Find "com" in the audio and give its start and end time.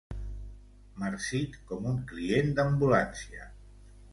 1.73-1.85